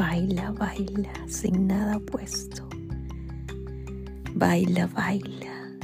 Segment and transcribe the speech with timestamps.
[0.00, 2.66] Baila, baila sin nada puesto.
[4.34, 5.76] Baila, baila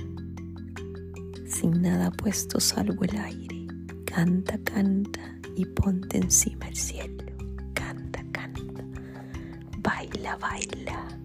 [1.46, 3.66] sin nada puesto salvo el aire.
[4.06, 5.20] Canta, canta
[5.54, 7.26] y ponte encima el cielo.
[7.74, 8.82] Canta, canta.
[9.80, 11.15] Baila, baila.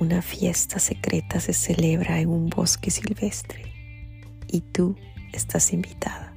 [0.00, 3.62] Una fiesta secreta se celebra en un bosque silvestre
[4.48, 4.96] y tú
[5.32, 6.34] estás invitada.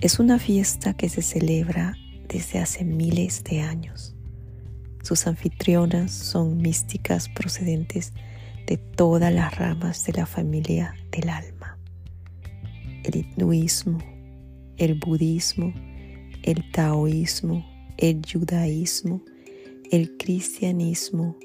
[0.00, 1.96] Es una fiesta que se celebra
[2.28, 4.14] desde hace miles de años.
[5.02, 8.12] Sus anfitrionas son místicas procedentes
[8.68, 11.76] de todas las ramas de la familia del alma.
[13.02, 13.98] El hinduismo,
[14.76, 15.72] el budismo,
[16.44, 17.66] el taoísmo,
[17.96, 19.22] el judaísmo,
[19.90, 21.36] el cristianismo,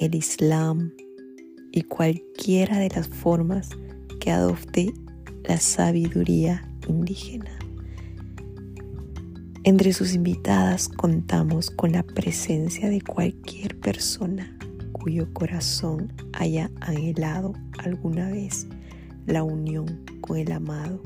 [0.00, 0.92] el Islam
[1.72, 3.68] y cualquiera de las formas
[4.18, 4.94] que adopte
[5.44, 7.50] la sabiduría indígena.
[9.62, 14.56] Entre sus invitadas contamos con la presencia de cualquier persona
[14.92, 18.66] cuyo corazón haya anhelado alguna vez
[19.26, 21.02] la unión con el amado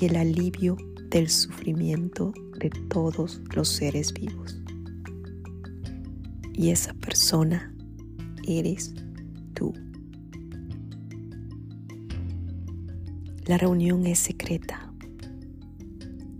[0.00, 0.76] y el alivio
[1.10, 4.60] del sufrimiento de todos los seres vivos.
[6.54, 7.72] Y esa persona
[8.48, 8.94] eres
[9.54, 9.72] tú.
[13.46, 14.92] La reunión es secreta,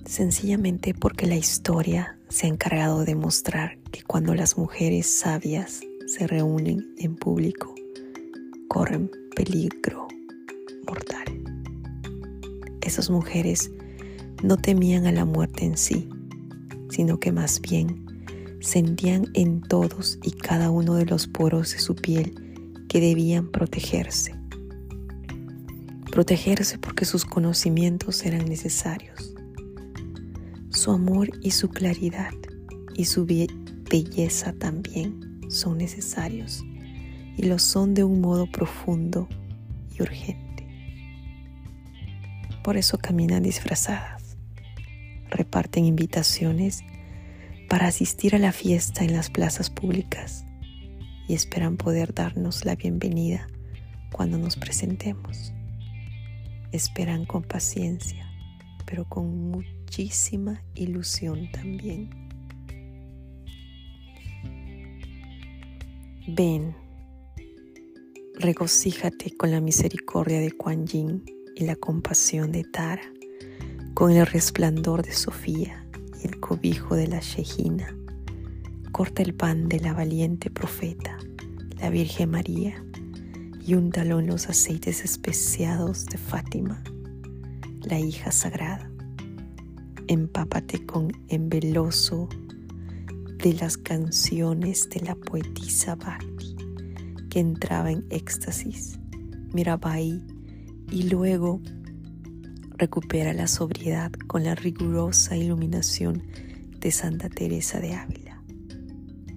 [0.05, 6.27] sencillamente porque la historia se ha encargado de mostrar que cuando las mujeres sabias se
[6.27, 7.75] reúnen en público,
[8.69, 10.09] corren peligro
[10.87, 11.43] mortal.
[12.83, 13.71] Esas mujeres
[14.43, 16.09] no temían a la muerte en sí,
[16.91, 18.05] sino que más bien
[18.61, 22.35] sentían en todos y cada uno de los poros de su piel
[22.89, 24.35] que debían protegerse.
[26.11, 29.35] Protegerse porque sus conocimientos eran necesarios.
[30.71, 32.33] Su amor y su claridad
[32.95, 36.65] y su belleza también son necesarios
[37.37, 39.29] y lo son de un modo profundo
[39.97, 40.67] y urgente.
[42.65, 44.37] Por eso caminan disfrazadas,
[45.31, 46.83] reparten invitaciones
[47.69, 50.45] para asistir a la fiesta en las plazas públicas
[51.29, 53.47] y esperan poder darnos la bienvenida
[54.11, 55.53] cuando nos presentemos.
[56.73, 58.27] Esperan con paciencia,
[58.87, 62.09] pero con muchísima ilusión también.
[66.27, 66.75] Ven,
[68.35, 71.25] regocíjate con la misericordia de Kuan Yin
[71.55, 73.03] y la compasión de Tara,
[73.93, 75.88] con el resplandor de Sofía
[76.23, 77.95] el cobijo de la Shejina.
[78.93, 81.17] Corta el pan de la valiente profeta,
[81.81, 82.85] la Virgen María,
[83.67, 86.83] y úntalo los aceites especiados de Fátima,
[87.83, 88.91] la hija sagrada.
[90.07, 92.29] Empápate con embeloso
[93.43, 96.57] de las canciones de la poetisa Bhakti,
[97.29, 98.99] que entraba en éxtasis,
[99.53, 100.23] Mirabai,
[100.91, 101.61] y luego
[102.79, 106.23] recupera la sobriedad con la rigurosa iluminación
[106.79, 108.41] de Santa Teresa de Ávila.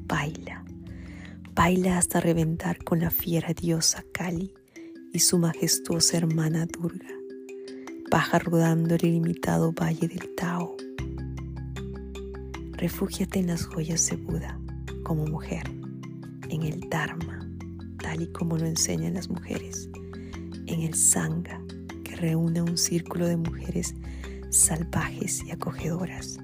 [0.05, 0.63] Baila,
[1.55, 4.53] baila hasta reventar con la fiera diosa Kali
[5.11, 7.09] y su majestuosa hermana Durga.
[8.11, 10.75] Baja rodando el ilimitado valle del Tao.
[12.73, 14.59] Refúgiate en las joyas de Buda
[15.03, 15.63] como mujer,
[16.49, 17.39] en el Dharma,
[17.99, 19.89] tal y como lo enseñan las mujeres,
[20.67, 21.60] en el Sangha,
[22.21, 23.95] reúne un círculo de mujeres
[24.51, 26.37] salvajes y acogedoras.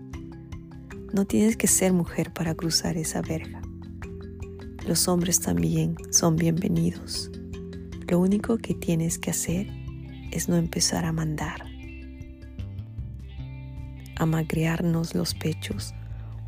[1.13, 3.62] No tienes que ser mujer para cruzar esa verja.
[4.88, 7.31] Los hombres también son bienvenidos.
[8.07, 9.68] Lo único que tienes que hacer
[10.31, 11.63] es no empezar a mandar,
[14.15, 15.94] a magrearnos los pechos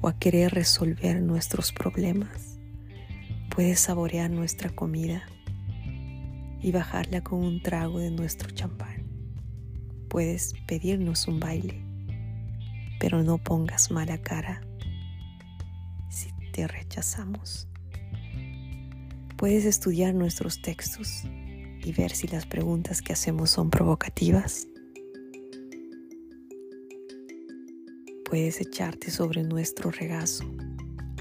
[0.01, 2.57] o a querer resolver nuestros problemas.
[3.53, 5.23] Puedes saborear nuestra comida
[6.61, 9.08] y bajarla con un trago de nuestro champán
[10.09, 11.81] puedes pedirnos un baile,
[12.99, 14.61] pero no pongas mala cara
[16.09, 17.67] si te rechazamos.
[19.37, 21.23] Puedes estudiar nuestros textos
[21.81, 24.67] y ver si las preguntas que hacemos son provocativas.
[28.25, 30.43] Puedes echarte sobre nuestro regazo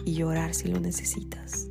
[0.04, 1.68] y llorar si lo necesitas.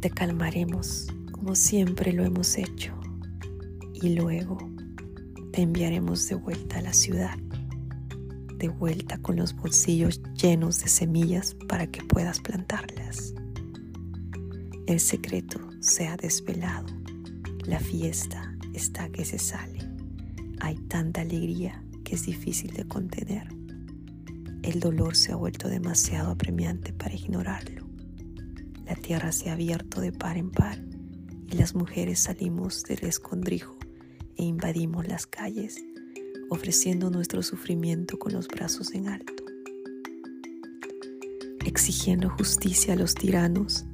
[0.00, 3.03] Te calmaremos como siempre lo hemos hecho
[4.04, 4.58] y luego
[5.50, 7.38] te enviaremos de vuelta a la ciudad,
[8.58, 13.32] de vuelta con los bolsillos llenos de semillas para que puedas plantarlas.
[14.86, 16.86] El secreto se ha desvelado,
[17.64, 19.78] la fiesta está que se sale,
[20.60, 23.48] hay tanta alegría que es difícil de contener.
[24.62, 27.86] El dolor se ha vuelto demasiado apremiante para ignorarlo.
[28.84, 30.78] La tierra se ha abierto de par en par
[31.50, 33.78] y las mujeres salimos del escondrijo
[34.36, 35.84] e invadimos las calles,
[36.50, 39.44] ofreciendo nuestro sufrimiento con los brazos en alto,
[41.64, 43.84] exigiendo justicia a los tiranos,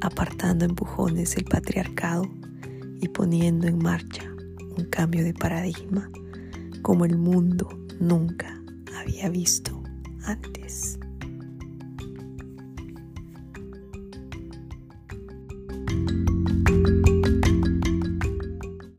[0.00, 2.24] apartando empujones el patriarcado
[3.00, 4.24] y poniendo en marcha
[4.76, 6.10] un cambio de paradigma
[6.82, 7.68] como el mundo
[8.00, 8.60] nunca
[8.96, 9.82] había visto
[10.24, 10.98] antes.